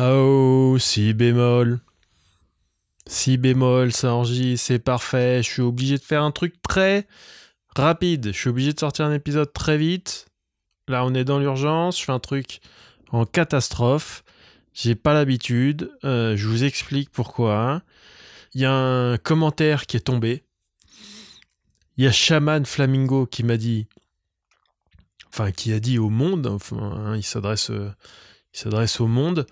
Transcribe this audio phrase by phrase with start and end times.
[0.00, 1.80] Oh, si bémol.
[3.08, 5.42] Si bémol, ça enregistre, c'est parfait.
[5.42, 7.08] Je suis obligé de faire un truc très
[7.74, 8.26] rapide.
[8.26, 10.26] Je suis obligé de sortir un épisode très vite.
[10.86, 11.98] Là, on est dans l'urgence.
[11.98, 12.60] Je fais un truc
[13.10, 14.22] en catastrophe.
[14.72, 15.90] J'ai pas l'habitude.
[16.04, 17.82] Euh, je vous explique pourquoi.
[18.54, 20.44] Il y a un commentaire qui est tombé.
[21.96, 23.88] Il y a Shaman Flamingo qui m'a dit,
[25.26, 27.94] enfin qui a dit au monde, enfin, hein, s'adresse, il
[28.52, 29.44] s'adresse au monde.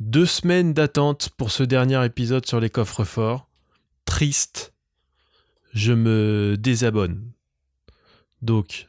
[0.00, 3.48] Deux semaines d'attente pour ce dernier épisode sur les coffres forts.
[4.04, 4.72] Triste.
[5.74, 7.32] Je me désabonne.
[8.40, 8.86] Donc,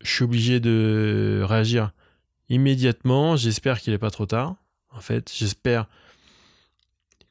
[0.00, 1.90] je suis obligé de réagir
[2.48, 3.34] immédiatement.
[3.34, 4.54] J'espère qu'il n'est pas trop tard.
[4.92, 5.86] En fait, j'espère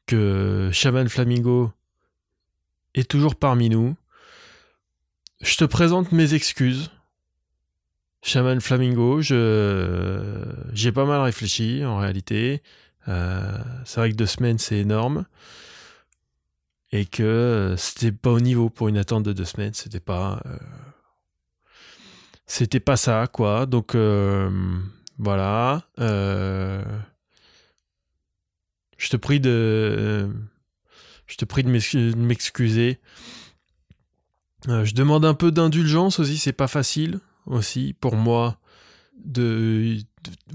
[0.04, 1.72] que Shaman Flamingo
[2.92, 3.96] est toujours parmi nous.
[5.40, 6.90] Je te présente mes excuses.
[8.20, 10.44] Shaman Flamingo, je
[10.74, 12.62] j'ai pas mal réfléchi en réalité.
[13.06, 15.24] Euh, c'est vrai que deux semaines c'est énorme
[16.90, 19.74] et que c'était pas au niveau pour une attente de deux semaines.
[19.74, 20.58] C'était pas euh,
[22.46, 23.66] c'était pas ça quoi.
[23.66, 24.50] Donc euh,
[25.18, 25.82] voilà.
[25.96, 26.82] je
[29.10, 30.28] te prie de
[31.26, 31.70] je te prie de
[32.16, 32.98] m'excuser.
[34.66, 38.58] je demande un peu d'indulgence aussi, c'est pas facile aussi pour moi
[39.24, 39.98] de,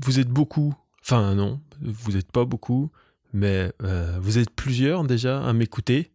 [0.02, 2.92] vous êtes beaucoup enfin non vous n'êtes pas beaucoup
[3.34, 6.12] mais euh, vous êtes plusieurs déjà à m'écouter.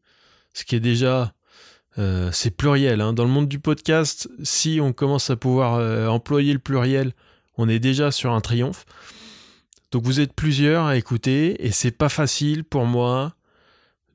[0.54, 1.34] Ce qui est déjà
[1.98, 3.12] euh, c'est pluriel hein.
[3.12, 7.12] dans le monde du podcast si on commence à pouvoir euh, employer le pluriel
[7.56, 8.86] on est déjà sur un triomphe.
[9.90, 13.34] Donc vous êtes plusieurs à écouter et c'est pas facile pour moi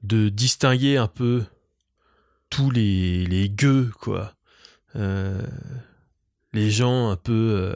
[0.03, 1.43] de distinguer un peu
[2.49, 4.33] tous les, gueux quoi.
[6.53, 7.75] Les gens un peu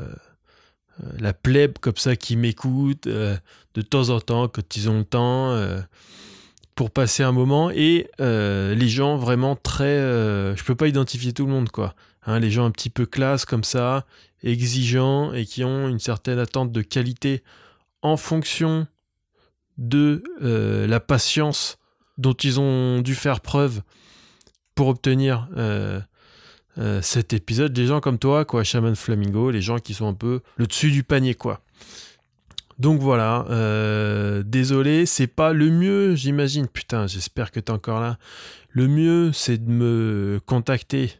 [1.19, 3.37] la plèbe comme ça qui m'écoutent euh,
[3.73, 5.55] de temps en temps quand ils ont le temps
[6.75, 7.69] pour passer un moment.
[7.69, 9.97] Et les gens vraiment très
[10.55, 11.95] je peux pas identifier tout le monde quoi.
[12.25, 14.05] Hein, les gens un petit peu classe comme ça
[14.43, 17.43] exigeants et qui ont une certaine attente de qualité
[18.01, 18.87] en fonction
[19.77, 21.77] de la patience
[22.17, 23.81] dont ils ont dû faire preuve
[24.73, 25.47] pour obtenir
[26.77, 30.13] euh, cet épisode, des gens comme toi, quoi, Shaman Flamingo, les gens qui sont un
[30.13, 31.61] peu le dessus du panier, quoi.
[32.79, 36.67] Donc voilà, euh, désolé, c'est pas le mieux, j'imagine.
[36.67, 38.17] Putain, j'espère que t'es encore là.
[38.69, 41.13] Le mieux, c'est de me contacter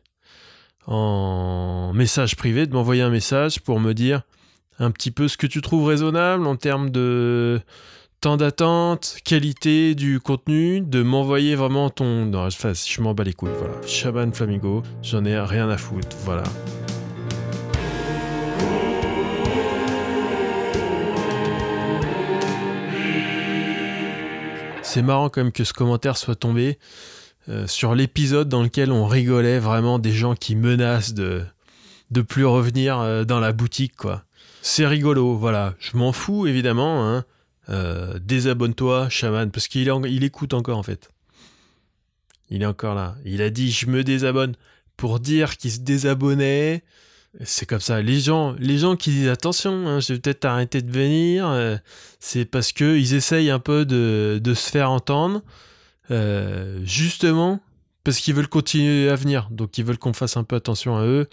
[0.86, 4.22] en message privé, de m'envoyer un message pour me dire
[4.80, 7.60] un petit peu ce que tu trouves raisonnable en termes de
[8.20, 12.26] temps d'attente, qualité du contenu, de m'envoyer vraiment ton.
[12.26, 13.76] Non, je, je m'en bats les couilles, voilà.
[13.86, 16.44] Shaban Flamingo, j'en ai rien à foutre, voilà.
[24.82, 26.80] C'est marrant quand même que ce commentaire soit tombé
[27.50, 31.44] euh, sur l'épisode dans lequel on rigolait vraiment des gens qui menacent de
[32.10, 34.24] de plus revenir euh, dans la boutique, quoi.
[34.62, 35.76] C'est rigolo, voilà.
[35.78, 37.26] Je m'en fous évidemment, hein.
[37.70, 41.10] Euh, désabonne-toi, chaman, parce qu'il il écoute encore en fait.
[42.50, 43.16] Il est encore là.
[43.26, 44.56] Il a dit je me désabonne
[44.96, 46.84] pour dire qu'il se désabonnait.
[47.44, 48.02] C'est comme ça.
[48.02, 51.78] Les gens, les gens qui disent attention, hein, je vais peut-être arrêter de venir, euh,
[52.20, 55.44] c'est parce que ils essayent un peu de, se faire entendre,
[56.10, 57.60] euh, justement
[58.04, 59.50] parce qu'ils veulent continuer à venir.
[59.52, 61.28] Donc ils veulent qu'on fasse un peu attention à eux.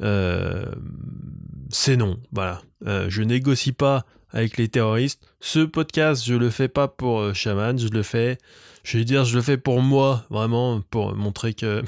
[0.00, 2.18] C'est non.
[2.32, 2.62] Voilà.
[2.84, 5.22] je négocie pas avec les terroristes.
[5.40, 8.36] Ce podcast, je le fais pas pour euh, Shaman, je le fais,
[8.82, 11.82] je vais dire, je le fais pour moi, vraiment, pour montrer que,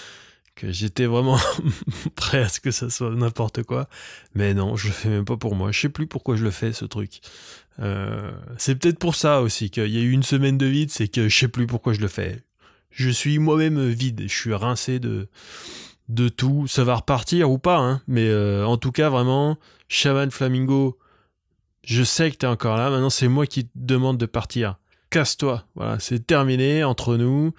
[0.54, 1.38] que j'étais vraiment
[2.14, 3.88] prêt à ce que ça soit n'importe quoi.
[4.34, 5.72] Mais non, je le fais même pas pour moi.
[5.72, 7.20] Je sais plus pourquoi je le fais, ce truc.
[7.78, 11.08] Euh, c'est peut-être pour ça aussi qu'il y a eu une semaine de vide, c'est
[11.08, 12.42] que je sais plus pourquoi je le fais.
[12.90, 15.28] Je suis moi-même vide, je suis rincé de,
[16.08, 16.66] de tout.
[16.66, 18.02] Ça va repartir ou pas, hein.
[18.06, 19.58] mais euh, en tout cas, vraiment,
[19.88, 20.98] Shaman Flamingo,
[21.84, 24.76] je sais que tu es encore là, maintenant c'est moi qui te demande de partir.
[25.10, 27.52] Casse-toi, voilà, c'est terminé entre nous.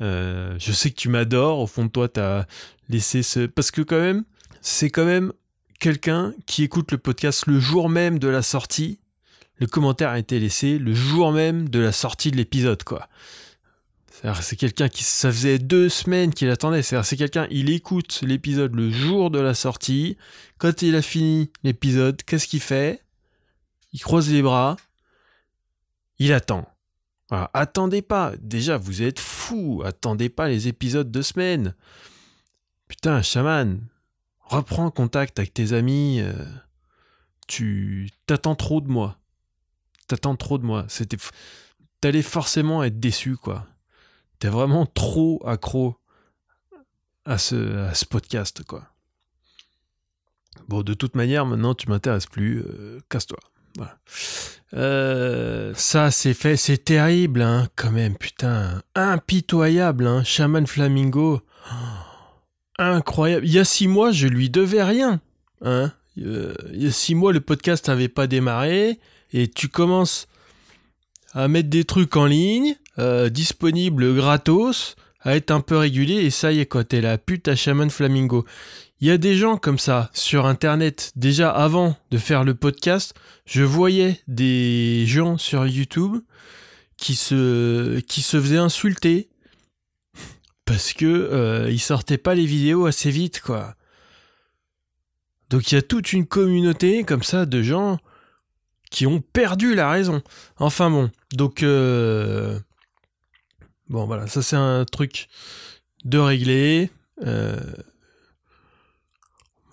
[0.00, 2.46] Euh, je sais que tu m'adores, au fond de toi, tu as
[2.88, 3.46] laissé ce...
[3.46, 4.24] Parce que quand même,
[4.60, 5.32] c'est quand même
[5.78, 9.00] quelqu'un qui écoute le podcast le jour même de la sortie.
[9.56, 13.08] Le commentaire a été laissé le jour même de la sortie de l'épisode, quoi.
[14.42, 16.82] C'est quelqu'un qui, ça faisait deux semaines qu'il attendait.
[16.82, 20.16] C'est quelqu'un, il écoute l'épisode le jour de la sortie.
[20.58, 23.04] Quand il a fini l'épisode, qu'est-ce qu'il fait?
[23.92, 24.76] Il croise les bras,
[26.18, 26.68] il attend.
[27.30, 31.74] Attendez pas, déjà vous êtes fous, attendez pas les épisodes de semaine.
[32.88, 33.86] Putain, chaman,
[34.40, 36.32] reprends contact avec tes amis, euh,
[37.46, 39.18] tu t'attends trop de moi.
[40.08, 40.86] t'attends trop de moi.
[40.88, 41.18] C'était,
[42.00, 43.66] t'allais forcément être déçu, quoi.
[44.38, 45.96] T'es vraiment trop accro
[47.24, 48.84] à ce, podcast, quoi.
[50.68, 52.60] Bon, de toute manière, maintenant, tu m'intéresses plus.
[52.60, 53.38] euh, Casse-toi.
[53.76, 53.98] Voilà.
[54.74, 56.56] Euh, ça, c'est fait.
[56.56, 58.16] C'est terrible, hein, quand même.
[58.16, 58.82] Putain.
[58.94, 60.22] Impitoyable, hein.
[60.24, 61.40] Shaman Flamingo.
[61.70, 61.74] Oh,
[62.78, 63.46] incroyable.
[63.46, 65.20] Il y a six mois, je lui devais rien.
[65.62, 65.92] Hein.
[66.18, 69.00] Euh, il y a six mois, le podcast n'avait pas démarré.
[69.32, 70.26] Et tu commences
[71.32, 76.16] à mettre des trucs en ligne, euh, disponibles gratos, à être un peu régulier.
[76.16, 76.84] Et ça y est, quoi.
[76.84, 78.44] T'es la pute à Shaman Flamingo.
[79.00, 81.12] Il y a des gens comme ça sur Internet.
[81.16, 83.14] Déjà avant de faire le podcast,
[83.46, 86.16] je voyais des gens sur YouTube
[86.96, 89.28] qui se, qui se faisaient insulter
[90.64, 93.74] parce que euh, ils sortaient pas les vidéos assez vite, quoi.
[95.48, 97.98] Donc il y a toute une communauté comme ça de gens
[98.90, 100.22] qui ont perdu la raison.
[100.58, 102.58] Enfin bon, donc euh,
[103.88, 105.28] bon voilà, ça c'est un truc
[106.04, 106.90] de régler.
[107.24, 107.58] Euh,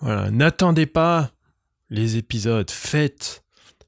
[0.00, 1.30] voilà, n'attendez pas
[1.90, 3.44] les épisodes, faites,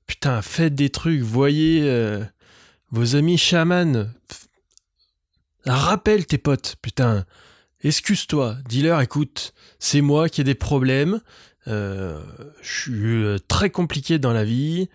[0.07, 2.25] putain, faites des trucs, voyez euh,
[2.91, 4.07] vos amis chamans,
[5.67, 7.27] rappelle tes potes, putain,
[7.83, 11.21] excuse-toi, dis-leur, écoute, c'est moi qui ai des problèmes,
[11.67, 12.23] euh,
[12.63, 14.89] je suis très compliqué dans la vie,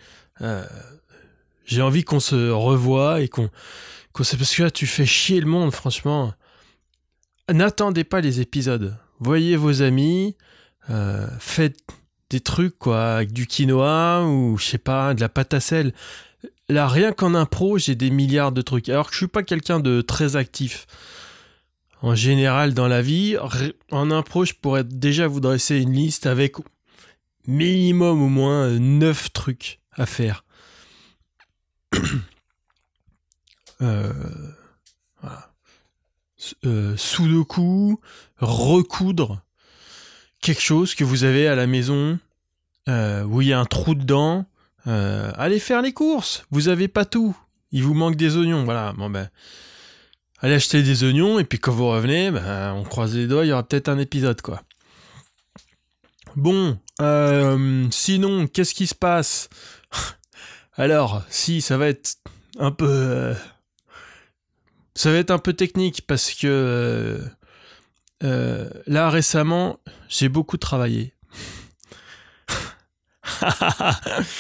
[1.66, 3.50] j'ai envie qu'on se revoie et qu'on,
[4.22, 4.36] se...
[4.36, 6.34] parce que là tu fais chier le monde, franchement.
[7.52, 10.36] N'attendez pas les épisodes, voyez vos amis.
[10.90, 11.80] Euh, faites
[12.30, 15.94] des trucs quoi avec du quinoa ou je sais pas de la pâte à sel
[16.68, 19.80] là rien qu'en impro j'ai des milliards de trucs alors que je suis pas quelqu'un
[19.80, 20.88] de très actif
[22.02, 23.38] en général dans la vie
[23.92, 26.56] en impro je pourrais déjà vous dresser une liste avec
[27.46, 30.44] minimum au moins 9 trucs à faire
[35.22, 35.54] voilà.
[36.66, 38.00] Euh, sudoku
[38.38, 39.42] recoudre
[40.42, 42.20] quelque chose que vous avez à la maison
[42.90, 44.46] euh, où il y a un trou dedans,
[44.88, 46.46] euh, allez faire les courses.
[46.52, 47.36] Vous avez pas tout.
[47.72, 48.66] Il vous manque des oignons.
[48.66, 48.94] Voilà.
[48.98, 49.30] Bon ben,
[50.40, 53.46] allez acheter des oignons et puis quand vous revenez, ben, on croise les doigts.
[53.46, 54.62] Il y aura peut-être un épisode quoi.
[56.36, 59.50] Bon, euh, sinon, qu'est-ce qui se passe?
[60.76, 62.18] Alors, si ça va être
[62.60, 63.34] un peu, euh,
[64.96, 67.20] ça va être un peu technique parce que euh,
[68.24, 69.80] euh, là récemment,
[70.10, 71.14] j'ai beaucoup travaillé.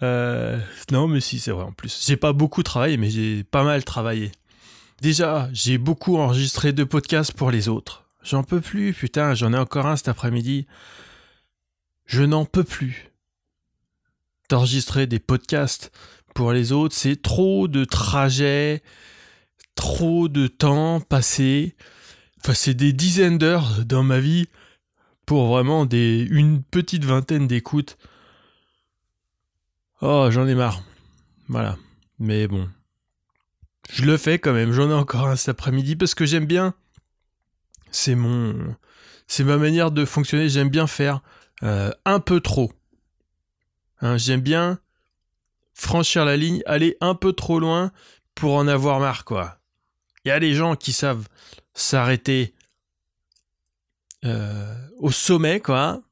[0.00, 0.56] Euh,
[0.92, 2.04] non, mais si, c'est vrai en plus.
[2.06, 4.30] J'ai pas beaucoup travaillé, mais j'ai pas mal travaillé.
[5.00, 8.04] Déjà, j'ai beaucoup enregistré de podcasts pour les autres.
[8.22, 10.66] J'en peux plus, putain, j'en ai encore un cet après-midi.
[12.06, 13.10] Je n'en peux plus.
[14.48, 15.90] D'enregistrer des podcasts
[16.32, 18.82] pour les autres, c'est trop de trajets,
[19.78, 21.76] trop de temps passé.
[22.40, 24.48] Enfin, c'est des dizaines d'heures dans ma vie
[25.24, 27.96] pour vraiment des, une petite vingtaine d'écoutes.
[30.02, 30.82] Oh, j'en ai marre.
[31.46, 31.76] Voilà.
[32.18, 32.68] Mais bon.
[33.88, 34.72] Je le fais quand même.
[34.72, 36.74] J'en ai encore un cet après-midi parce que j'aime bien.
[37.92, 38.74] C'est mon.
[39.28, 40.48] C'est ma manière de fonctionner.
[40.48, 41.20] J'aime bien faire
[41.62, 42.72] euh, un peu trop.
[44.00, 44.80] Hein, j'aime bien
[45.72, 47.92] franchir la ligne, aller un peu trop loin
[48.34, 49.57] pour en avoir marre, quoi.
[50.24, 51.26] Il y a des gens qui savent
[51.74, 52.54] s'arrêter
[54.24, 56.02] euh, au sommet, quoi.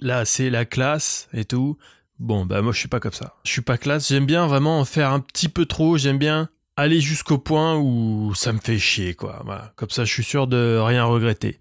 [0.00, 1.76] Là, c'est la classe et tout.
[2.18, 3.36] Bon, bah moi, je suis pas comme ça.
[3.44, 4.08] Je suis pas classe.
[4.08, 5.96] J'aime bien vraiment en faire un petit peu trop.
[5.96, 9.72] J'aime bien aller jusqu'au point où ça me fait chier, quoi.
[9.76, 11.58] Comme ça, je suis sûr de rien regretter.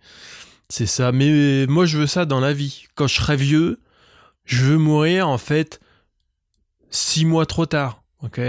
[0.70, 1.12] C'est ça.
[1.12, 2.86] Mais moi, je veux ça dans la vie.
[2.96, 3.79] Quand je serai vieux,
[4.46, 5.79] je veux mourir, en fait,
[6.89, 8.03] six mois trop tard.
[8.22, 8.39] Ok?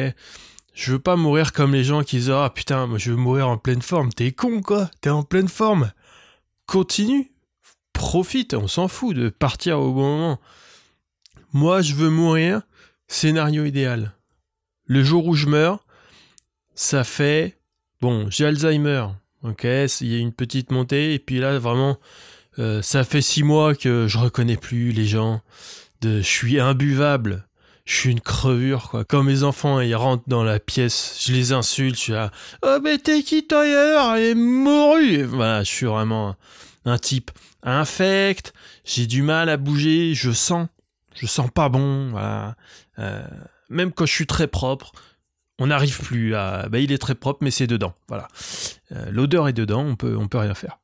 [0.79, 3.49] Je veux pas mourir comme les gens qui disent Ah putain, moi, je veux mourir
[3.49, 4.13] en pleine forme.
[4.13, 4.89] T'es con, quoi.
[5.01, 5.91] T'es en pleine forme.
[6.67, 7.33] Continue.
[7.93, 8.55] Profite.
[8.55, 10.41] On s'en fout de partir au bon moment.
[11.53, 12.63] Moi, je veux mourir.
[13.09, 14.13] Scénario idéal.
[14.85, 15.85] Le jour où je meurs,
[16.77, 17.59] ça fait.
[18.01, 19.07] Bon, j'ai Alzheimer.
[19.43, 21.13] Ok, il y a une petite montée.
[21.13, 21.99] Et puis là, vraiment,
[22.61, 25.41] euh, ça fait six mois que je reconnais plus les gens.
[26.03, 27.48] De, je suis imbuvable.
[27.89, 29.07] Je suis une crevure, quoi.
[29.07, 32.31] Quand mes enfants, ils rentrent dans la pièce, je les insulte, je suis là.
[32.63, 36.37] Oh, mais t'es qui tailleur Elle est morue Voilà, je suis vraiment
[36.85, 37.31] un, un type
[37.63, 38.53] infect.
[38.85, 40.13] J'ai du mal à bouger.
[40.13, 40.69] Je sens.
[41.15, 42.11] Je sens pas bon.
[42.11, 42.57] Voilà.
[42.99, 43.27] Euh,
[43.71, 44.93] même quand je suis très propre,
[45.59, 46.69] on n'arrive plus à.
[46.69, 47.95] Bah, il est très propre, mais c'est dedans.
[48.07, 48.29] Voilà.
[48.93, 50.79] Euh, L'odeur est dedans, on peut, on peut rien faire.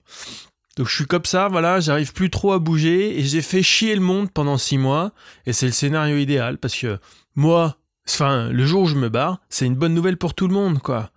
[0.76, 3.94] Donc je suis comme ça, voilà, j'arrive plus trop à bouger et j'ai fait chier
[3.94, 5.12] le monde pendant six mois
[5.46, 6.98] et c'est le scénario idéal parce que
[7.36, 7.76] moi,
[8.08, 10.80] Enfin, le jour où je me barre, c'est une bonne nouvelle pour tout le monde,
[10.80, 11.10] quoi.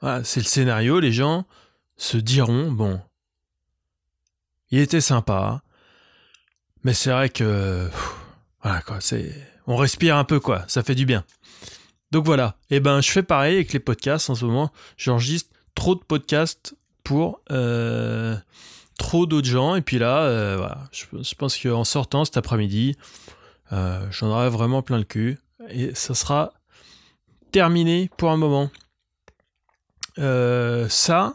[0.00, 1.46] Voilà, c'est le scénario, les gens
[1.96, 3.00] se diront, bon,
[4.70, 5.62] il était sympa,
[6.82, 7.88] mais c'est vrai que,
[8.62, 9.32] voilà, quoi, c'est,
[9.66, 11.24] on respire un peu, quoi, ça fait du bien.
[12.10, 15.50] Donc voilà, et eh ben je fais pareil avec les podcasts en ce moment, j'enregistre
[15.74, 18.36] trop de podcasts pour euh,
[18.98, 22.96] trop d'autres gens, et puis là, euh, je, pense qu'en sortant cet après-midi,
[23.72, 25.38] euh, j'en aurai vraiment plein le cul.
[25.68, 26.52] Et ça sera
[27.52, 28.70] terminé pour un moment.
[30.18, 31.34] Euh, ça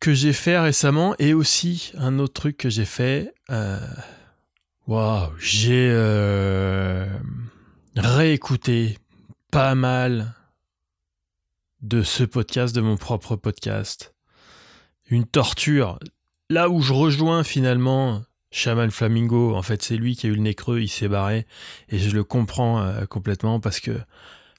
[0.00, 3.34] que j'ai fait récemment et aussi un autre truc que j'ai fait.
[4.86, 5.90] Waouh, j'ai
[7.96, 8.98] réécouté
[9.50, 10.34] pas mal
[11.80, 14.14] de ce podcast, de mon propre podcast.
[15.06, 15.98] Une torture.
[16.50, 20.42] Là où je rejoins finalement Shaman Flamingo, en fait, c'est lui qui a eu le
[20.42, 21.46] nez creux, il s'est barré.
[21.88, 23.98] Et je le comprends euh, complètement parce que,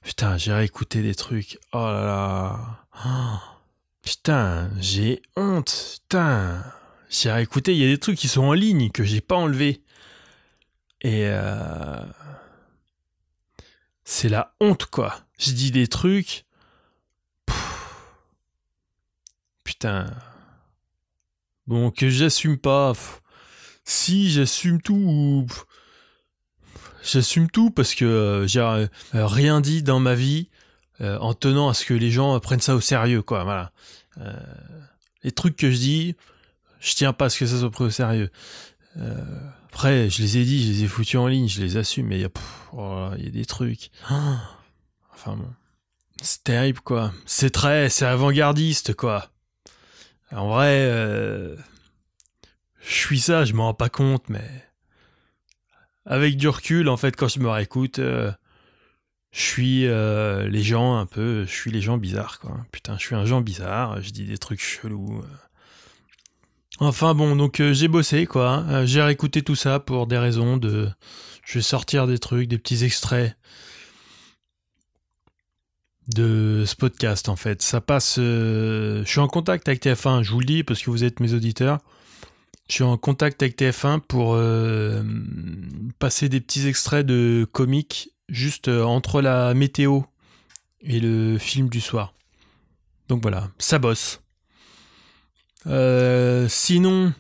[0.04, 1.60] putain, j'ai réécouté des trucs.
[1.72, 3.42] Oh là là.
[4.02, 6.00] Putain, j'ai honte.
[6.04, 6.64] Putain.
[7.10, 9.82] J'ai réécouté, il y a des trucs qui sont en ligne que j'ai pas enlevés.
[11.02, 12.04] Et euh,
[14.04, 15.16] c'est la honte, quoi.
[15.40, 16.46] Je dis des trucs.
[19.64, 20.14] Putain.
[21.68, 22.94] Que j'assume pas
[23.86, 25.48] si j'assume tout
[27.04, 30.50] j'assume tout parce que euh, j'ai euh, rien dit dans ma vie
[31.02, 33.72] euh, en tenant à ce que les gens prennent ça au sérieux quoi voilà.
[35.24, 36.16] Les trucs que je dis
[36.80, 38.30] je tiens pas à ce que ça soit pris au sérieux.
[39.72, 42.18] Après je les ai dit je les ai foutus en ligne je les assume mais
[42.18, 42.30] il y a
[42.74, 43.92] oh y a des trucs.
[45.14, 45.52] Enfin bon.
[46.22, 47.12] C'est terrible quoi.
[47.26, 49.32] C'est très c'est avant-gardiste quoi
[50.32, 51.56] en vrai
[52.86, 54.48] je suis ça, je m'en rends pas compte, mais
[56.06, 58.32] avec du recul, en fait, quand je me réécoute, euh,
[59.32, 62.66] je suis euh, les gens un peu, je suis les gens bizarres, quoi.
[62.72, 65.20] Putain, je suis un gens bizarre, je dis des trucs chelous.
[65.24, 65.28] Euh.
[66.80, 68.52] Enfin bon, donc j'ai bossé, quoi.
[68.52, 68.86] Hein.
[68.86, 70.90] j'ai réécouté tout ça pour des raisons de.
[71.44, 73.36] Je vais sortir des trucs, des petits extraits
[76.14, 77.62] de ce podcast, en fait.
[77.62, 78.16] Ça passe.
[78.18, 81.34] je suis en contact avec TF1, je vous le dis parce que vous êtes mes
[81.34, 81.80] auditeurs.
[82.68, 85.04] Je suis en contact avec TF1 pour euh,
[86.00, 90.02] passer des petits extraits de comics juste euh, entre la météo
[90.82, 92.16] et le film du soir.
[93.08, 94.22] Donc voilà, ça bosse.
[95.68, 97.14] Euh, sinon,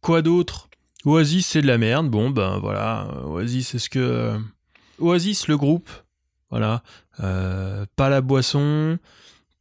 [0.00, 0.68] quoi d'autre?
[1.04, 2.08] Oasis, c'est de la merde.
[2.08, 4.38] Bon, ben voilà, Oasis, c'est ce que.
[5.00, 5.90] Oasis, le groupe,
[6.50, 6.82] voilà.
[7.18, 8.98] pas la boisson,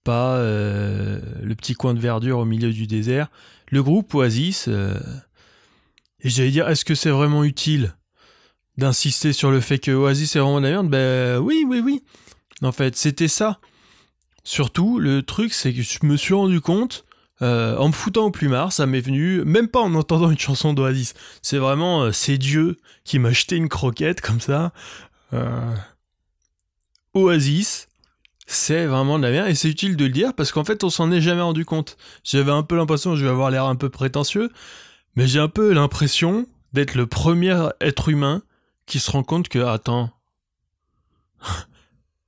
[0.04, 3.30] pas le petit coin de verdure au milieu du désert
[3.70, 4.98] le groupe Oasis, euh,
[6.22, 7.96] et j'allais dire, est-ce que c'est vraiment utile
[8.78, 12.04] d'insister sur le fait que Oasis est vraiment de la Ben oui, oui, oui.
[12.62, 13.60] En fait, c'était ça.
[14.44, 17.06] Surtout, le truc, c'est que je me suis rendu compte,
[17.42, 20.74] euh, en me foutant au plumard, ça m'est venu, même pas en entendant une chanson
[20.74, 21.14] d'Oasis.
[21.42, 24.72] C'est vraiment, euh, c'est Dieu qui m'a jeté une croquette comme ça.
[27.18, 27.88] Oasis,
[28.46, 30.90] c'est vraiment de la merde et c'est utile de le dire parce qu'en fait on
[30.90, 31.98] s'en est jamais rendu compte.
[32.24, 34.50] J'avais un peu l'impression, je vais avoir l'air un peu prétentieux,
[35.16, 38.42] mais j'ai un peu l'impression d'être le premier être humain
[38.86, 40.12] qui se rend compte que attends,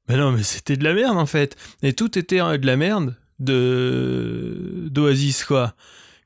[0.09, 1.55] mais non mais c'était de la merde en fait.
[1.83, 5.73] Et tout était de la merde de d'Oasis quoi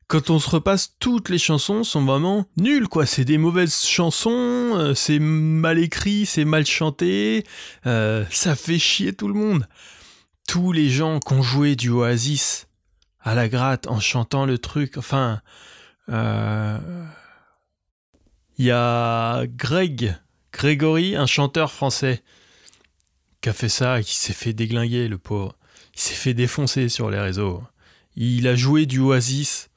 [0.07, 3.05] quand on se repasse, toutes les chansons sont vraiment nulles, quoi.
[3.05, 7.45] C'est des mauvaises chansons, euh, c'est mal écrit, c'est mal chanté,
[7.85, 9.67] euh, ça fait chier tout le monde.
[10.47, 12.67] Tous les gens qui ont joué du Oasis
[13.21, 15.41] à la gratte en chantant le truc, enfin...
[16.09, 16.77] Euh,
[18.57, 20.15] il y a Greg,
[20.51, 22.23] Grégory, un chanteur français,
[23.41, 25.55] qui a fait ça et qui s'est fait déglinguer, le pauvre.
[25.95, 27.63] Il s'est fait défoncer sur les réseaux.
[28.15, 29.69] Il a joué du Oasis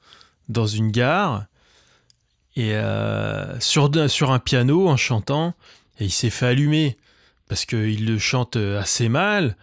[0.49, 1.45] dans une gare
[2.57, 5.53] et euh, sur, un piano en chantant
[5.99, 6.97] et il s'est fait allumer
[7.47, 9.55] parce qu'il le chante assez mal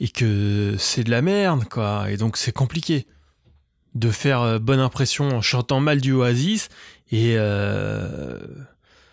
[0.00, 2.10] et que c'est de la merde quoi.
[2.10, 3.06] Et donc c'est compliqué
[3.94, 6.70] de faire euh, bonne impression en chantant mal du Oasis
[7.12, 8.38] et euh,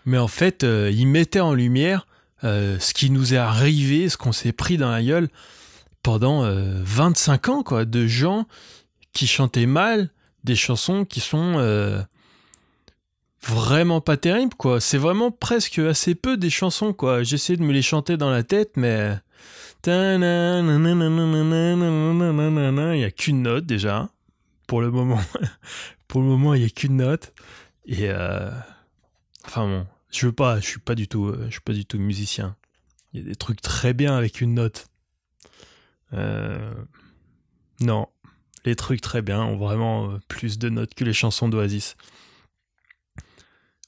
[0.06, 2.08] mais en fait il mettait en lumière
[2.44, 5.30] ce qui nous est arrivé ce qu'on s'est pris dans la gueule
[6.04, 8.46] pendant 25 ans quoi de gens
[9.14, 10.12] qui chantaient mal
[10.46, 12.02] des chansons qui sont euh,
[13.42, 14.80] vraiment pas terribles, quoi.
[14.80, 17.24] C'est vraiment presque assez peu des chansons, quoi.
[17.24, 19.18] J'essaie de me les chanter dans la tête, mais.
[19.88, 20.24] Il n'y
[23.04, 24.10] a qu'une note déjà.
[24.68, 25.22] Pour le moment.
[26.08, 27.34] pour le moment, il n'y a qu'une note.
[27.86, 28.10] Et.
[29.46, 29.86] Enfin bon.
[30.12, 32.56] Je veux pas, je suis pas du tout, je suis pas du tout musicien.
[33.12, 34.88] Il y a des trucs très bien avec une note.
[37.82, 38.08] Non,
[38.66, 41.96] les trucs très bien ont vraiment euh, plus de notes que les chansons d'Oasis.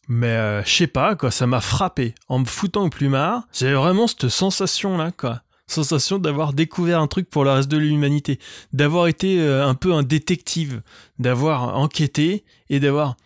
[0.07, 2.15] Mais euh, je sais pas, quoi, ça m'a frappé.
[2.29, 5.41] En me foutant au plumard, j'avais vraiment cette sensation-là, quoi.
[5.67, 8.39] Sensation d'avoir découvert un truc pour le reste de l'humanité.
[8.71, 10.81] D'avoir été un peu un détective.
[11.19, 13.17] D'avoir enquêté et d'avoir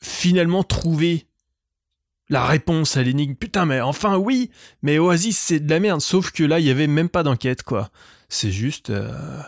[0.00, 1.26] finalement trouvé
[2.28, 3.34] la réponse à l'énigme.
[3.34, 4.50] Putain, mais enfin oui,
[4.82, 6.00] mais Oasis c'est de la merde.
[6.00, 7.90] Sauf que là, il y avait même pas d'enquête, quoi.
[8.28, 9.40] C'est juste, euh,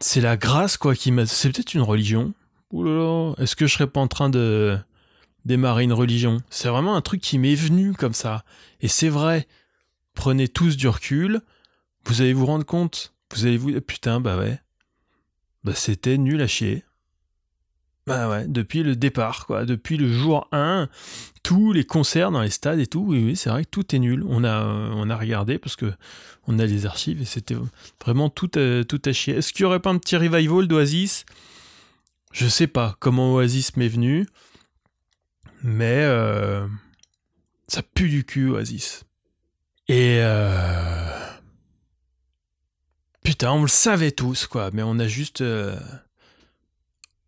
[0.00, 1.26] c'est la grâce, quoi, qui m'a.
[1.26, 2.34] C'est peut-être une religion.
[2.72, 4.78] Ouh là est-ce que je serais pas en train de
[5.44, 6.42] démarrer une religion?
[6.50, 8.44] C'est vraiment un truc qui m'est venu comme ça.
[8.80, 9.46] Et c'est vrai.
[10.14, 11.40] Prenez tous du recul.
[12.04, 13.14] Vous allez vous rendre compte.
[13.34, 13.80] Vous allez vous.
[13.80, 14.60] Putain, bah ouais.
[15.64, 16.84] Bah c'était nul à chier.
[18.06, 19.64] Bah ouais, depuis le départ, quoi.
[19.64, 20.88] Depuis le jour 1,
[21.42, 23.98] tous les concerts dans les stades et tout, oui, oui, c'est vrai que tout est
[23.98, 24.24] nul.
[24.28, 25.92] On a, euh, on a regardé parce que
[26.46, 27.56] on a les archives et c'était
[28.00, 29.34] vraiment tout, à, tout à chier.
[29.34, 31.26] Est-ce qu'il n'y aurait pas un petit revival d'Oasis?
[32.32, 34.26] Je sais pas comment Oasis m'est venu,
[35.64, 36.64] mais euh,
[37.66, 39.02] ça pue du cul, Oasis.
[39.88, 41.10] Et euh,
[43.24, 45.42] putain, on le savait tous, quoi, mais on a juste.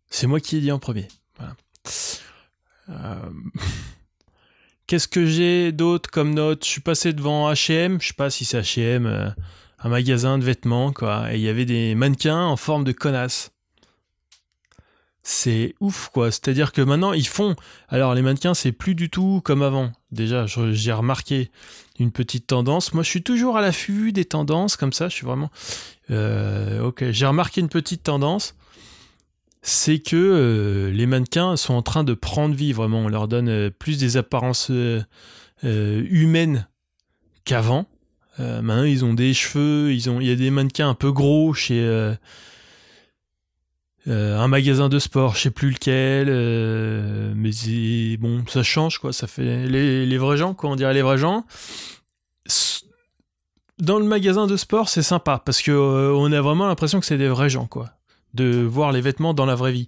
[0.09, 1.07] C'est moi qui ai dit en premier.
[2.89, 2.93] Euh,
[4.87, 6.65] qu'est-ce que j'ai d'autre comme note?
[6.65, 9.35] Je suis passé devant H&M, je sais pas si c'est H&M,
[9.81, 11.33] un magasin de vêtements, quoi.
[11.33, 13.51] Et il y avait des mannequins en forme de connasse.
[15.21, 16.31] C'est ouf, quoi.
[16.31, 17.55] C'est-à-dire que maintenant, ils font...
[17.87, 19.91] Alors, les mannequins, c'est plus du tout comme avant.
[20.11, 21.51] Déjà, j'ai remarqué
[21.99, 22.93] une petite tendance.
[22.93, 25.07] Moi, je suis toujours à l'affût des tendances, comme ça.
[25.07, 25.51] Je suis vraiment...
[26.09, 28.55] Euh, ok, j'ai remarqué une petite tendance
[29.61, 32.99] c'est que euh, les mannequins sont en train de prendre vie, vraiment.
[32.99, 35.03] On leur donne euh, plus des apparences euh,
[35.63, 36.67] humaines
[37.43, 37.85] qu'avant.
[38.37, 41.53] maintenant, ils ont des cheveux, ils ont, il y a des mannequins un peu gros
[41.53, 42.15] chez
[44.05, 46.27] un magasin de sport, je sais plus lequel,
[47.35, 47.51] mais
[48.17, 49.11] bon, ça change quoi.
[49.11, 50.69] Ça fait les, les vrais gens, quoi.
[50.69, 51.45] On dirait les vrais gens
[53.79, 57.17] dans le magasin de sport, c'est sympa parce que on a vraiment l'impression que c'est
[57.17, 57.98] des vrais gens, quoi
[58.33, 59.87] de voir les vêtements dans la vraie vie.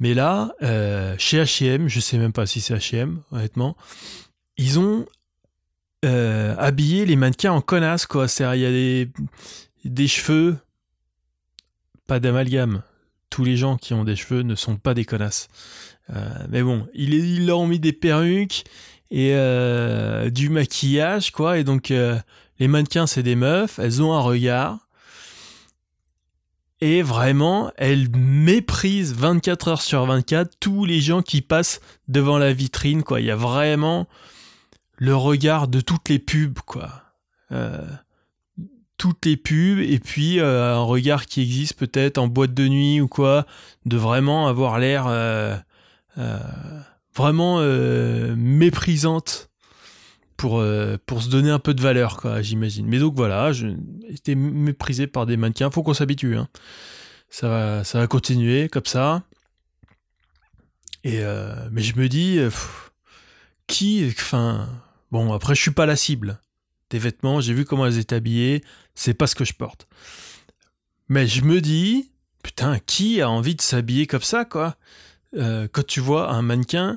[0.00, 3.76] Mais là, euh, chez H&M, je sais même pas si c'est H&M, honnêtement,
[4.56, 5.06] ils ont
[6.04, 8.28] euh, habillé les mannequins en connasse, quoi.
[8.28, 9.06] C'est il y a
[9.84, 10.56] des, cheveux,
[12.06, 12.82] pas d'amalgame.
[13.30, 15.48] Tous les gens qui ont des cheveux ne sont pas des connasses.
[16.10, 18.64] Euh, mais bon, ils, ils leur ont mis des perruques
[19.10, 19.32] et
[20.30, 21.58] du maquillage, quoi.
[21.58, 24.87] Et donc, les mannequins, c'est des meufs, elles ont un regard
[26.80, 32.52] et vraiment, elle méprise 24 heures sur 24 tous les gens qui passent devant la
[32.52, 33.20] vitrine, quoi.
[33.20, 34.06] Il y a vraiment
[34.96, 37.02] le regard de toutes les pubs, quoi.
[37.50, 37.84] Euh,
[38.96, 43.00] toutes les pubs, et puis euh, un regard qui existe peut-être en boîte de nuit
[43.00, 43.46] ou quoi,
[43.84, 45.56] de vraiment avoir l'air euh,
[47.14, 47.60] vraiment
[48.36, 49.47] méprisante
[50.38, 52.86] pour, euh, pour se donner un peu de valeur, quoi, j'imagine.
[52.86, 53.50] Mais donc voilà,
[54.08, 55.70] été méprisé par des mannequins.
[55.70, 56.36] Faut qu'on s'habitue.
[56.36, 56.48] Hein.
[57.28, 59.24] Ça, va, ça va continuer comme ça.
[61.04, 62.50] Et euh, mais je me dis, euh,
[63.66, 64.68] qui, enfin,
[65.10, 66.40] bon, après je suis pas la cible
[66.90, 67.40] des vêtements.
[67.40, 68.64] J'ai vu comment elles étaient habillées.
[68.94, 69.88] C'est pas ce que je porte.
[71.08, 72.12] Mais je me dis,
[72.44, 74.76] putain, qui a envie de s'habiller comme ça, quoi?
[75.34, 76.96] Quand tu vois un mannequin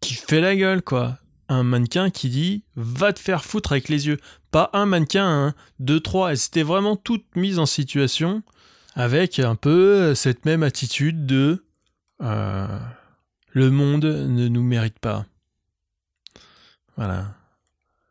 [0.00, 1.18] qui fait la gueule, quoi
[1.48, 4.18] un mannequin qui dit va te faire foutre avec les yeux.
[4.50, 6.30] Pas un mannequin, un, deux, trois.
[6.30, 8.42] Elles étaient vraiment toutes mises en situation
[8.94, 11.64] avec un peu cette même attitude de
[12.20, 12.78] euh,
[13.50, 15.26] le monde ne nous mérite pas.
[16.96, 17.34] Voilà.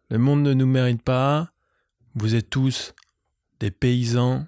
[0.10, 1.52] Le monde ne nous mérite pas.
[2.16, 2.94] Vous êtes tous
[3.60, 4.48] des paysans.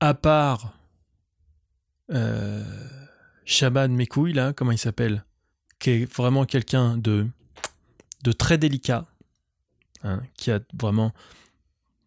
[0.00, 0.72] À part
[2.10, 2.64] euh,
[3.88, 5.24] Mekouille, là, comment il s'appelle?
[5.84, 7.28] Qui est vraiment quelqu'un de,
[8.38, 9.06] très délicat,
[10.02, 11.12] hein, qui a vraiment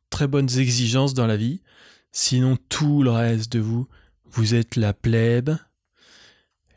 [0.09, 1.61] très bonnes exigences dans la vie.
[2.11, 3.87] Sinon, tout le reste de vous,
[4.25, 5.51] vous êtes la plèbe,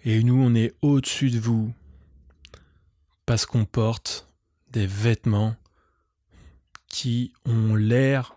[0.05, 1.73] et nous, on est au-dessus de vous,
[3.25, 4.29] parce qu'on porte
[4.71, 5.57] des vêtements
[6.87, 8.37] qui ont l'air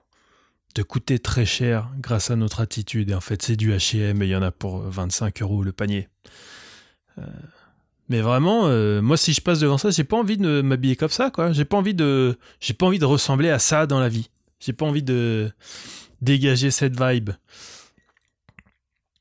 [0.74, 3.10] de coûter très cher grâce à notre attitude.
[3.10, 5.74] Et en fait, c'est du H&M et il y en a pour 25 euros le
[5.74, 6.08] panier.
[7.18, 7.28] Euh,
[8.10, 11.10] mais vraiment, euh, moi, si je passe devant ça, j'ai pas envie de m'habiller comme
[11.10, 11.52] ça, quoi.
[11.52, 14.30] J'ai pas envie de, j'ai pas envie de ressembler à ça dans la vie.
[14.60, 15.52] J'ai pas envie de
[16.22, 17.32] dégager cette vibe.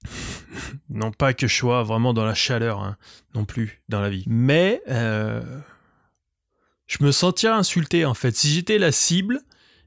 [0.90, 2.96] non pas que je sois vraiment dans la chaleur, hein,
[3.34, 4.24] non plus dans la vie.
[4.26, 5.42] Mais euh,
[6.86, 8.36] je me sentirais insulté en fait.
[8.36, 9.40] Si j'étais la cible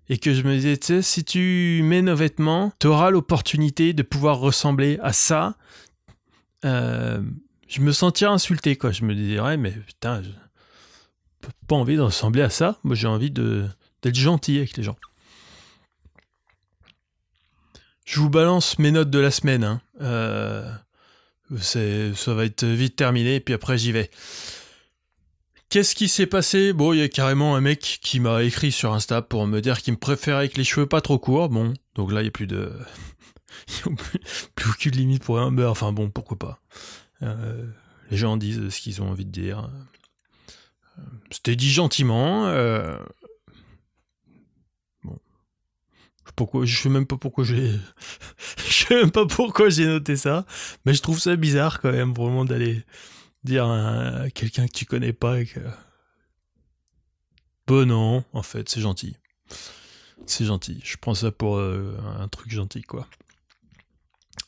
[0.10, 3.94] et que je me disais, tu sais, si tu mets nos vêtements, tu auras l'opportunité
[3.94, 5.56] de pouvoir ressembler à ça.
[6.64, 7.22] Euh,
[7.68, 8.92] je me sentirais insulté, quoi.
[8.92, 12.80] Je me dirais, mais putain, j'ai pas envie de ressembler à ça.
[12.84, 14.98] Moi, j'ai envie d'être gentil avec les gens.
[18.06, 19.64] Je vous balance mes notes de la semaine.
[19.64, 19.82] Hein.
[20.02, 20.72] Euh,
[21.58, 24.12] ça va être vite terminé, puis après j'y vais.
[25.70, 26.72] Qu'est-ce qui s'est passé?
[26.74, 29.82] Bon, il y a carrément un mec qui m'a écrit sur Insta pour me dire
[29.82, 31.50] qu'il me préférait avec les cheveux pas trop courts.
[31.50, 32.72] Bon, donc là, il n'y a plus de.
[34.56, 35.72] plus, aucune limite pour un beurre.
[35.72, 36.62] Enfin bon, pourquoi pas.
[37.24, 37.66] Euh,
[38.12, 39.70] les gens disent ce qu'ils ont envie de dire.
[40.98, 41.02] Euh,
[41.32, 42.48] c'était dit gentiment.
[42.48, 42.98] Euh,
[45.04, 45.20] bon.
[46.36, 47.72] Pourquoi, je sais même pas pourquoi j'ai.
[48.58, 50.46] je sais même pas pourquoi j'ai noté ça.
[50.86, 52.84] Mais je trouve ça bizarre quand même, vraiment, d'aller
[53.44, 55.60] dire à quelqu'un que tu connais pas que.
[57.68, 59.18] Bon, non, en fait, c'est gentil.
[60.28, 60.82] C'est gentil.
[60.84, 63.08] Je prends ça pour un truc gentil, quoi.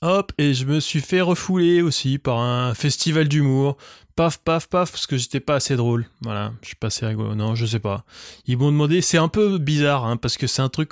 [0.01, 3.77] Hop, et je me suis fait refouler aussi par un festival d'humour.
[4.15, 6.05] Paf, paf, paf, parce que j'étais pas assez drôle.
[6.21, 7.33] Voilà, je suis pas assez rigolo.
[7.33, 8.05] Non, je sais pas.
[8.45, 10.91] Ils m'ont demandé, c'est un peu bizarre, hein, parce que c'est un truc.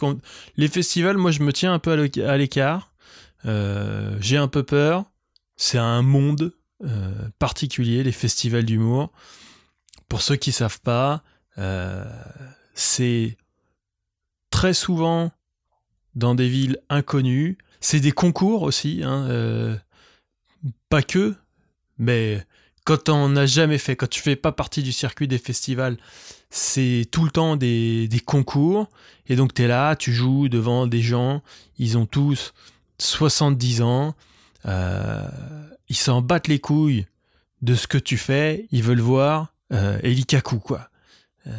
[0.57, 2.93] Les festivals, moi, je me tiens un peu à l'écart.
[3.45, 5.05] Euh, j'ai un peu peur.
[5.55, 9.11] C'est un monde euh, particulier, les festivals d'humour.
[10.09, 11.23] Pour ceux qui savent pas,
[11.57, 12.05] euh,
[12.73, 13.37] c'est
[14.49, 15.31] très souvent
[16.15, 19.75] dans des villes inconnues c'est des concours aussi, hein, euh,
[20.89, 21.35] pas que,
[21.99, 22.43] mais
[22.83, 25.97] quand on n'a jamais fait, quand tu fais pas partie du circuit des festivals,
[26.49, 28.89] c'est tout le temps des, concours.
[29.27, 31.43] Et donc tu es là, tu joues devant des gens,
[31.77, 32.55] ils ont tous
[32.97, 34.15] 70 ans,
[34.65, 35.21] euh,
[35.87, 37.05] ils s'en battent les couilles
[37.61, 40.89] de ce que tu fais, ils veulent voir euh, Elikaku, quoi.
[41.45, 41.51] Euh,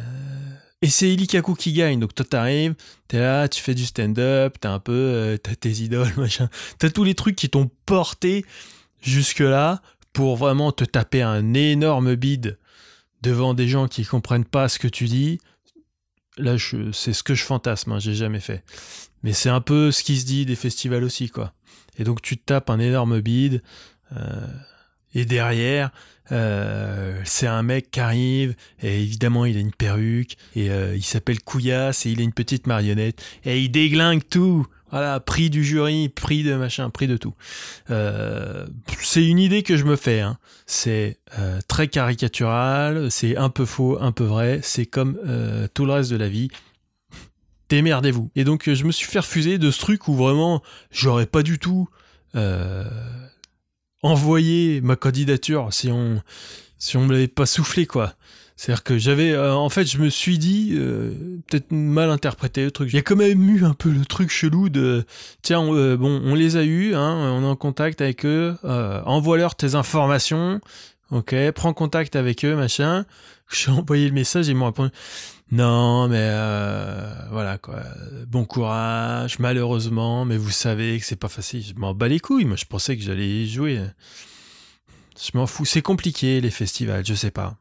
[0.81, 1.99] et c'est Elikaku qui gagne.
[1.99, 2.75] Donc toi, t'arrives,
[3.07, 6.49] t'es là, tu fais du stand-up, t'as un peu, euh, t'as tes idoles, machin.
[6.79, 8.45] T'as tous les trucs qui t'ont porté
[9.01, 9.81] jusque-là
[10.13, 12.57] pour vraiment te taper un énorme bide
[13.21, 15.39] devant des gens qui comprennent pas ce que tu dis.
[16.37, 16.55] Là,
[16.93, 18.63] c'est ce que je fantasme, hein, j'ai jamais fait.
[19.23, 21.53] Mais c'est un peu ce qui se dit des festivals aussi, quoi.
[21.97, 23.63] Et donc tu te tapes un énorme bide.
[24.15, 24.47] Euh,
[25.17, 25.89] et derrière,
[26.31, 31.03] euh, c'est un mec qui arrive, et évidemment il a une perruque, et euh, il
[31.03, 34.67] s'appelle Couillasse, et il a une petite marionnette, et il déglingue tout.
[34.91, 37.33] Voilà, prix du jury, prix de machin, prix de tout.
[37.89, 38.67] Euh,
[39.01, 40.21] c'est une idée que je me fais.
[40.21, 40.37] Hein.
[40.67, 41.17] C'est
[41.67, 44.61] très caricatural, c'est un peu faux, un peu vrai.
[44.63, 45.19] C'est comme
[45.73, 46.47] tout le reste de la vie.
[47.67, 48.31] Démerdez-vous.
[48.37, 51.59] Et donc je me suis fait refuser de ce truc où vraiment j'aurais pas du
[51.59, 51.89] tout
[54.03, 56.21] envoyer ma candidature si on
[56.79, 58.13] si on me l'avait pas soufflé quoi.
[58.57, 61.11] C'est-à-dire que j'avais, euh, en fait, je me suis dit, euh,
[61.45, 62.89] peut-être mal interprété le truc.
[62.91, 65.05] Il y a quand même eu un peu le truc chelou de,
[65.43, 69.53] tiens, euh, bon, on les a eus, hein, on est en contact avec eux, envoie-leur
[69.53, 70.59] tes informations,
[71.11, 73.05] ok, prends contact avec eux, machin.
[73.49, 74.91] J'ai envoyé le message ils m'ont répondu,
[75.51, 77.81] non, mais euh, voilà quoi.
[78.27, 81.63] Bon courage, malheureusement, mais vous savez que c'est pas facile.
[81.63, 82.45] Je m'en bats les couilles.
[82.45, 83.81] Moi, je pensais que j'allais jouer.
[85.17, 85.65] Je m'en fous.
[85.65, 87.05] C'est compliqué les festivals.
[87.05, 87.57] Je sais pas.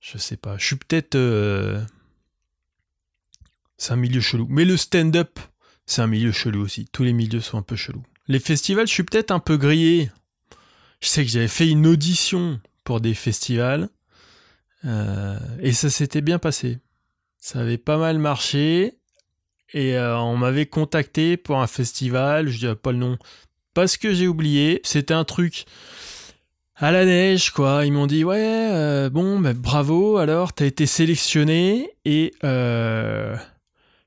[0.00, 0.58] Je sais pas.
[0.58, 1.14] Je suis peut-être.
[1.14, 1.80] Euh,
[3.76, 4.46] c'est un milieu chelou.
[4.50, 5.38] Mais le stand-up,
[5.86, 6.88] c'est un milieu chelou aussi.
[6.92, 8.04] Tous les milieux sont un peu chelous.
[8.26, 10.10] Les festivals, je suis peut-être un peu grillé.
[11.00, 13.88] Je sais que j'avais fait une audition pour des festivals.
[14.84, 16.80] Euh, et ça s'était bien passé.
[17.38, 18.98] Ça avait pas mal marché.
[19.72, 23.18] Et euh, on m'avait contacté pour un festival, je dirais pas le nom,
[23.74, 24.80] parce que j'ai oublié.
[24.82, 25.66] C'était un truc
[26.76, 27.84] à la neige, quoi.
[27.84, 28.38] Ils m'ont dit, ouais,
[28.72, 31.90] euh, bon, bah, bravo, alors, t'as été sélectionné.
[32.06, 33.36] Et euh,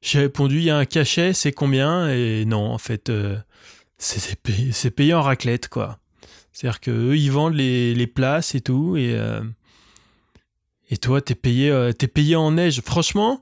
[0.02, 2.10] j'ai répondu, il y a un cachet, c'est combien?
[2.10, 3.12] Et non, en fait,
[3.98, 6.00] c'est payé, en raclette, quoi.
[6.54, 8.98] C'est-à-dire qu'eux, ils vendent les, les, places et tout.
[8.98, 9.16] Et
[10.92, 12.82] et toi, t'es payé, euh, t'es payé en neige.
[12.82, 13.42] Franchement,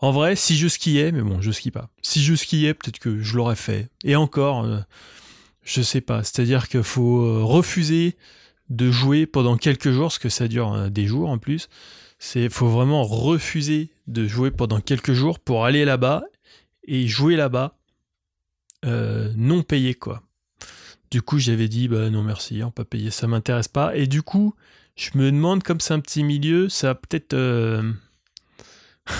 [0.00, 1.90] en vrai, si je skiais, mais bon, je skie pas.
[2.00, 3.90] Si je skiais, peut-être que je l'aurais fait.
[4.02, 4.78] Et encore, euh,
[5.62, 6.24] je sais pas.
[6.24, 8.16] C'est-à-dire qu'il faut euh, refuser
[8.70, 11.68] de jouer pendant quelques jours, parce que ça dure des jours en plus.
[12.18, 16.24] C'est, faut vraiment refuser de jouer pendant quelques jours pour aller là-bas
[16.84, 17.76] et jouer là-bas
[18.84, 20.22] non payé quoi.
[21.10, 23.96] Du coup, j'avais dit bah non merci, on pas payé, ça m'intéresse pas.
[23.96, 24.54] Et du coup,
[24.96, 27.32] je me demande, comme c'est un petit milieu, ça peut-être.
[27.34, 27.90] Euh,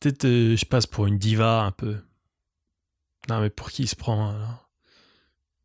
[0.00, 1.96] peut-être euh, je passe pour une diva un peu.
[3.28, 4.36] Non, mais pour qui il se prend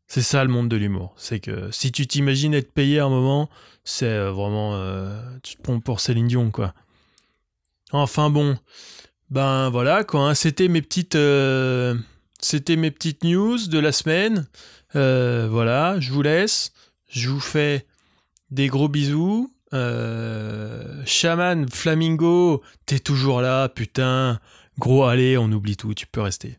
[0.08, 1.14] C'est ça le monde de l'humour.
[1.16, 3.48] C'est que si tu t'imagines être payé à un moment,
[3.84, 4.76] c'est euh, vraiment.
[5.42, 6.74] Tu te prends pour Céline Dion, quoi.
[7.92, 8.58] Enfin bon.
[9.30, 10.30] Ben voilà, quoi.
[10.30, 10.34] Hein.
[10.34, 11.16] C'était mes petites.
[12.40, 14.48] C'était mes petites news de la semaine.
[14.92, 16.72] voilà, je vous laisse.
[17.12, 17.86] Je vous fais
[18.50, 19.52] des gros bisous.
[19.72, 24.40] Shaman, Flamingo, t'es toujours là, putain.
[24.78, 26.58] Gros, allez, on oublie tout, tu peux rester.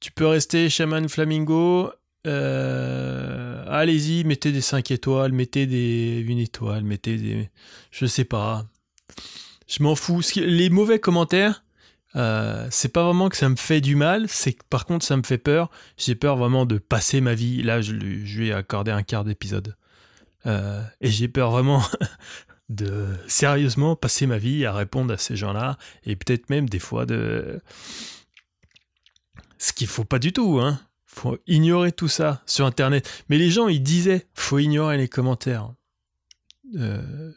[0.00, 1.92] Tu peux rester, Shaman Flamingo.
[2.26, 7.50] Euh, allez-y, mettez des 5 étoiles, mettez des 1 étoile, mettez des.
[7.90, 8.64] Je sais pas.
[9.66, 10.22] Je m'en fous.
[10.36, 11.64] Les mauvais commentaires,
[12.16, 15.16] euh, c'est pas vraiment que ça me fait du mal, c'est que par contre ça
[15.16, 15.70] me fait peur.
[15.96, 17.62] J'ai peur vraiment de passer ma vie.
[17.62, 19.76] Là, je, lui ai accordé un quart d'épisode.
[20.46, 21.82] Euh, et j'ai peur vraiment
[22.68, 25.78] de sérieusement passer ma vie à répondre à ces gens-là.
[26.04, 27.60] Et peut-être même des fois de.
[29.58, 30.80] Ce qu'il faut pas du tout, hein
[31.12, 33.24] faut ignorer tout ça sur Internet.
[33.28, 35.72] Mais les gens, ils disaient, faut ignorer les commentaires.
[36.76, 37.32] Euh,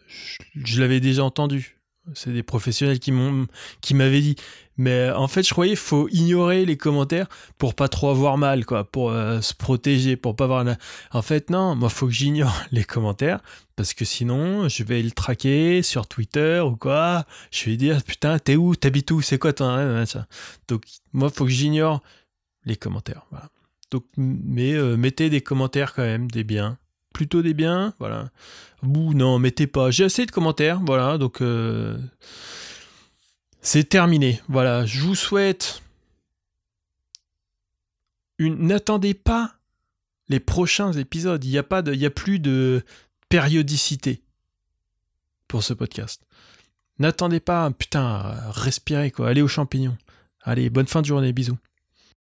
[0.54, 1.75] je, l'avais déjà entendu.
[2.14, 3.48] C'est des professionnels qui m'ont,
[3.82, 4.36] qui m'avaient dit.
[4.78, 8.84] Mais en fait, je croyais faut ignorer les commentaires pour pas trop avoir mal, quoi,
[8.84, 10.66] pour euh, se protéger, pour pas avoir.
[11.12, 13.40] En fait, non, moi, faut que j'ignore les commentaires
[13.76, 17.26] parce que sinon, je vais le traquer sur Twitter ou quoi.
[17.52, 20.04] Je vais dire, putain, t'es où, t'habites où, c'est quoi ton.
[20.68, 22.02] Donc, moi, faut que j'ignore
[22.66, 23.26] les commentaires.
[23.92, 26.78] Donc, mais euh, mettez des commentaires quand même, des biens.
[27.16, 28.30] Plutôt des biens, voilà.
[28.84, 29.90] Ou non, mettez pas.
[29.90, 31.18] J'ai assez de commentaires, voilà.
[31.18, 31.98] Donc, euh,
[33.62, 34.42] c'est terminé.
[34.50, 35.82] Voilà, je vous souhaite
[38.38, 38.68] une.
[38.68, 39.54] N'attendez pas
[40.28, 41.42] les prochains épisodes.
[41.46, 42.84] Il n'y a y a plus de
[43.30, 44.22] périodicité
[45.48, 46.22] pour ce podcast.
[47.00, 49.30] N'attendez pas, putain, respirez quoi.
[49.30, 49.98] Allez aux champignons.
[50.42, 51.58] Allez, bonne fin de journée, bisous.